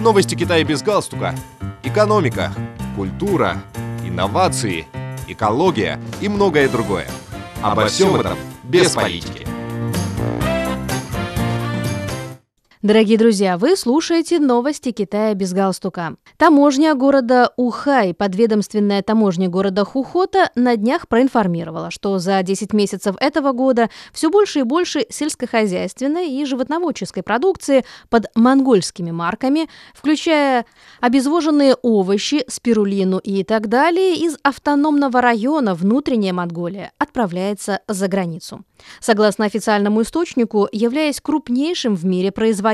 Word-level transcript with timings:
Новости 0.00 0.36
Китая 0.36 0.62
без 0.62 0.82
галстука. 0.82 1.34
Экономика, 1.82 2.52
культура, 2.94 3.56
инновации, 4.04 4.86
экология 5.26 6.00
и 6.20 6.28
многое 6.28 6.68
другое. 6.68 7.08
Обо 7.62 7.86
всем 7.86 8.14
этом 8.14 8.38
без 8.62 8.92
политики. 8.92 9.47
Дорогие 12.80 13.18
друзья, 13.18 13.58
вы 13.58 13.76
слушаете 13.76 14.38
новости 14.38 14.92
Китая 14.92 15.34
без 15.34 15.52
галстука. 15.52 16.14
Таможня 16.36 16.94
города 16.94 17.52
Ухай, 17.56 18.14
подведомственная 18.14 19.02
таможня 19.02 19.48
города 19.48 19.84
Хухота, 19.84 20.52
на 20.54 20.76
днях 20.76 21.08
проинформировала, 21.08 21.90
что 21.90 22.20
за 22.20 22.40
10 22.40 22.72
месяцев 22.72 23.16
этого 23.18 23.50
года 23.50 23.90
все 24.12 24.30
больше 24.30 24.60
и 24.60 24.62
больше 24.62 25.06
сельскохозяйственной 25.10 26.30
и 26.30 26.44
животноводческой 26.44 27.24
продукции 27.24 27.84
под 28.10 28.26
монгольскими 28.36 29.10
марками, 29.10 29.68
включая 29.92 30.64
обезвоженные 31.00 31.74
овощи, 31.82 32.44
спирулину 32.46 33.18
и 33.18 33.42
так 33.42 33.66
далее, 33.66 34.14
из 34.14 34.36
автономного 34.44 35.20
района 35.20 35.74
внутренняя 35.74 36.32
Монголия 36.32 36.92
отправляется 36.98 37.80
за 37.88 38.06
границу. 38.06 38.64
Согласно 39.00 39.46
официальному 39.46 40.02
источнику, 40.02 40.68
являясь 40.70 41.20
крупнейшим 41.20 41.96
в 41.96 42.04
мире 42.04 42.30
производителем 42.30 42.67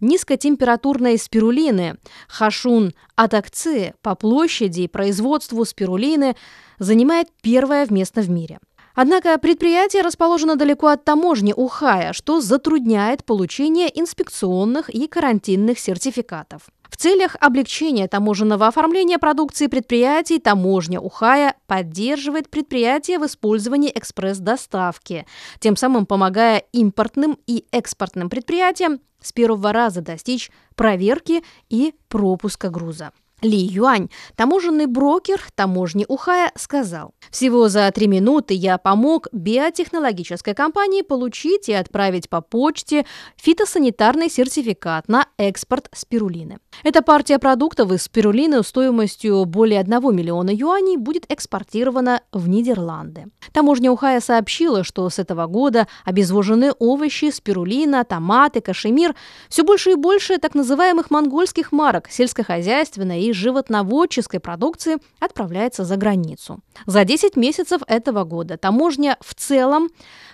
низкотемпературной 0.00 1.18
спирулины, 1.18 1.96
Хашун 2.28 2.92
Атакци 3.16 3.94
по 4.02 4.14
площади 4.14 4.82
и 4.82 4.88
производству 4.88 5.64
спирулины 5.64 6.36
занимает 6.78 7.28
первое 7.42 7.86
место 7.90 8.20
в 8.22 8.30
мире. 8.30 8.58
Однако 8.94 9.38
предприятие 9.38 10.02
расположено 10.02 10.56
далеко 10.56 10.88
от 10.88 11.04
таможни 11.04 11.52
Ухая, 11.56 12.12
что 12.12 12.40
затрудняет 12.40 13.24
получение 13.24 13.88
инспекционных 13.98 14.90
и 14.90 15.06
карантинных 15.06 15.78
сертификатов. 15.78 16.62
В 16.90 16.96
целях 16.96 17.36
облегчения 17.40 18.08
таможенного 18.08 18.66
оформления 18.66 19.18
продукции 19.18 19.68
предприятий 19.68 20.40
таможня 20.40 21.00
Ухая 21.00 21.54
поддерживает 21.66 22.50
предприятия 22.50 23.18
в 23.18 23.26
использовании 23.26 23.92
экспресс-доставки, 23.94 25.24
тем 25.60 25.76
самым 25.76 26.04
помогая 26.04 26.64
импортным 26.72 27.38
и 27.46 27.64
экспортным 27.70 28.28
предприятиям 28.28 29.00
с 29.22 29.32
первого 29.32 29.72
раза 29.72 30.00
достичь 30.00 30.50
проверки 30.74 31.44
и 31.68 31.94
пропуска 32.08 32.70
груза. 32.70 33.12
Ли 33.42 33.56
Юань, 33.58 34.10
таможенный 34.36 34.86
брокер 34.86 35.40
таможни 35.54 36.04
Ухая, 36.08 36.52
сказал, 36.56 37.14
«Всего 37.30 37.68
за 37.68 37.90
три 37.90 38.06
минуты 38.06 38.54
я 38.54 38.76
помог 38.76 39.28
биотехнологической 39.32 40.54
компании 40.54 41.02
получить 41.02 41.68
и 41.68 41.72
отправить 41.72 42.28
по 42.28 42.40
почте 42.42 43.06
фитосанитарный 43.36 44.28
сертификат 44.28 45.08
на 45.08 45.26
экспорт 45.38 45.88
спирулины. 45.94 46.58
Эта 46.84 47.02
партия 47.02 47.38
продуктов 47.38 47.92
из 47.92 48.02
спирулины 48.02 48.62
стоимостью 48.62 49.44
более 49.46 49.80
1 49.80 50.14
миллиона 50.14 50.50
юаней 50.50 50.96
будет 50.96 51.24
экспортирована 51.30 52.20
в 52.32 52.48
Нидерланды. 52.48 53.26
Таможня 53.52 53.90
Ухая 53.90 54.20
сообщила, 54.20 54.84
что 54.84 55.08
с 55.08 55.18
этого 55.18 55.46
года 55.46 55.88
обезвоженные 56.04 56.72
овощи, 56.72 57.30
спирулина, 57.30 58.04
томаты, 58.04 58.60
кашемир– 58.60 59.14
все 59.48 59.64
больше 59.64 59.92
и 59.92 59.94
больше 59.94 60.38
так 60.38 60.54
называемых 60.54 61.10
монгольских 61.10 61.72
марок 61.72 62.08
сельскохозяйственной 62.10 63.22
и 63.22 63.29
животноводческой 63.32 64.40
продукции 64.40 64.98
отправляется 65.18 65.84
за 65.84 65.96
границу. 65.96 66.60
За 66.86 67.04
10 67.04 67.36
месяцев 67.36 67.82
этого 67.86 68.24
года 68.24 68.56
таможня 68.56 69.18
в 69.20 69.34
целом 69.34 69.90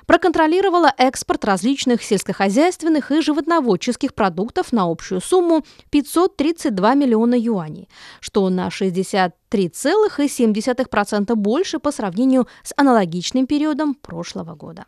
проконтролировала 0.06 0.94
экспорт 0.98 1.44
различных 1.44 2.02
сельскохозяйственных 2.02 3.12
и 3.12 3.20
животноводческих 3.20 4.14
продуктов 4.14 4.72
на 4.72 4.90
общую 4.90 5.20
сумму 5.20 5.62
532 5.90 6.94
миллиона 6.94 7.34
юаней, 7.34 7.90
что 8.20 8.48
на 8.48 8.68
63,7% 8.68 11.34
больше 11.34 11.78
по 11.78 11.92
сравнению 11.92 12.48
с 12.62 12.72
аналогичным 12.76 13.46
периодом 13.46 13.94
прошлого 13.94 14.54
года. 14.54 14.86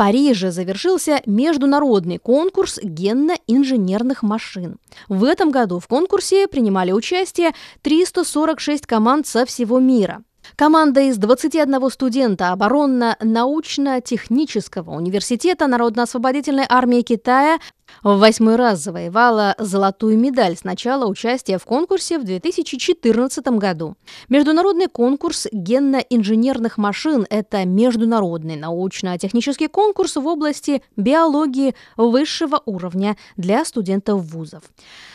Париже 0.00 0.50
завершился 0.50 1.20
международный 1.26 2.16
конкурс 2.16 2.78
генно-инженерных 2.82 4.22
машин. 4.22 4.78
В 5.10 5.24
этом 5.24 5.50
году 5.50 5.78
в 5.78 5.88
конкурсе 5.88 6.48
принимали 6.48 6.90
участие 6.90 7.52
346 7.82 8.86
команд 8.86 9.26
со 9.26 9.44
всего 9.44 9.78
мира. 9.78 10.22
Команда 10.56 11.02
из 11.02 11.18
21 11.18 11.90
студента 11.90 12.52
оборонно-научно-технического 12.52 14.92
университета 14.92 15.66
Народно-освободительной 15.66 16.64
армии 16.68 17.02
Китая 17.02 17.58
в 18.02 18.18
восьмой 18.18 18.56
раз 18.56 18.80
завоевала 18.80 19.54
золотую 19.58 20.18
медаль 20.18 20.56
с 20.56 20.64
начала 20.64 21.06
участия 21.06 21.58
в 21.58 21.64
конкурсе 21.64 22.18
в 22.18 22.24
2014 22.24 23.46
году. 23.58 23.94
Международный 24.28 24.88
конкурс 24.88 25.46
генно-инженерных 25.52 26.78
машин– 26.78 27.26
это 27.30 27.64
международный 27.64 28.56
научно-технический 28.56 29.68
конкурс 29.68 30.16
в 30.16 30.26
области 30.26 30.82
биологии 30.96 31.76
высшего 31.96 32.60
уровня 32.64 33.16
для 33.36 33.64
студентов 33.64 34.22
вузов. 34.22 34.64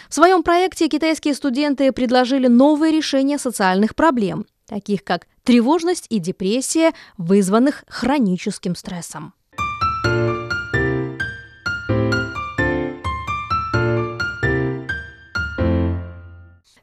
В 0.09 0.13
своем 0.13 0.44
проекте 0.44 0.88
китайские 0.88 1.34
студенты 1.34 1.91
предложили 1.91 2.47
новые 2.47 2.94
решения 2.94 3.38
социальных 3.38 3.96
проблем, 3.96 4.46
таких 4.67 5.03
как 5.03 5.27
тревожность 5.43 6.07
и 6.09 6.19
депрессия, 6.19 6.93
вызванных 7.17 7.83
хроническим 7.87 8.75
стрессом. 8.75 9.33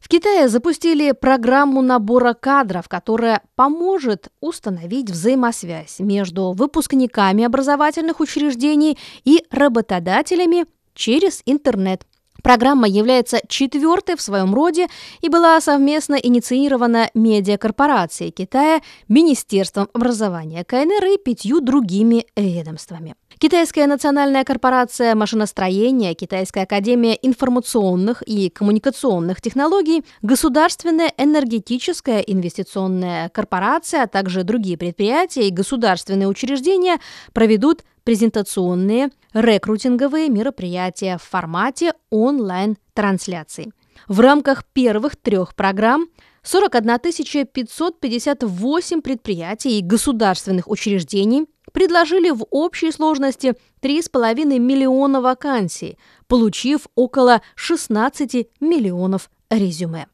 В 0.01 0.09
Китае 0.09 0.49
запустили 0.49 1.13
программу 1.13 1.81
набора 1.81 2.35
кадров, 2.35 2.89
которая 2.89 3.43
поможет 3.55 4.29
установить 4.41 5.11
взаимосвязь 5.11 6.01
между 6.01 6.53
выпускниками 6.53 7.45
образовательных 7.45 8.21
учреждений 8.21 8.99
и 9.25 9.45
работодателями 9.51 10.67
через 10.95 11.43
интернет. 11.47 12.07
Программа 12.43 12.89
является 12.89 13.41
четвертой 13.49 14.17
в 14.17 14.21
своем 14.21 14.55
роде 14.55 14.89
и 15.21 15.29
была 15.29 15.61
совместно 15.61 16.17
инициирована 16.17 17.11
медиакорпорацией 17.15 18.33
Китая, 18.33 18.81
Министерством 19.09 19.89
образования 19.93 20.65
КНР 20.65 21.05
и 21.15 21.19
пятью 21.19 21.61
другими 21.61 22.27
ведомствами. 22.37 23.15
Китайская 23.43 23.89
национальная 23.89 24.45
корпорация 24.45 25.17
машиностроения, 25.17 26.15
Китайская 26.15 26.61
академия 26.61 27.19
информационных 27.23 28.23
и 28.23 28.49
коммуникационных 28.51 29.41
технологий, 29.41 30.05
Государственная 30.23 31.13
энергетическая 31.19 32.21
инвестиционная 32.21 33.31
корпорация, 33.31 34.05
а 34.05 34.07
также 34.07 34.45
другие 34.45 34.79
предприятия 34.79 35.49
и 35.49 35.51
государственные 35.51 36.29
учреждения 36.29 37.01
проведут 37.33 37.83
презентационные 38.05 39.11
рекрутинговые 39.35 40.29
мероприятия 40.29 41.19
в 41.19 41.29
формате 41.29 41.95
онлайн-трансляций. 42.11 43.73
В 44.07 44.21
рамках 44.21 44.65
первых 44.67 45.17
трех 45.17 45.57
программ 45.57 46.07
41 46.45 47.47
558 47.47 49.01
предприятий 49.01 49.81
и 49.81 49.83
государственных 49.83 50.69
учреждений 50.69 51.47
предложили 51.73 52.31
в 52.31 52.45
общей 52.51 52.93
сложности 52.93 53.55
3,5 53.83 54.59
миллиона 54.59 55.21
вакансий, 55.21 55.99
получив 56.27 56.87
около 56.95 57.43
16 57.57 58.49
миллионов 58.61 59.31
резюме. 59.51 60.07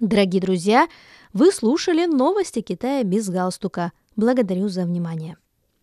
Дорогие 0.00 0.40
друзья, 0.40 0.86
вы 1.32 1.52
слушали 1.52 2.06
новости 2.06 2.60
Китая 2.60 3.02
без 3.02 3.28
галстука. 3.28 3.92
Благодарю 4.16 4.68
за 4.68 4.84
внимание. 4.84 5.36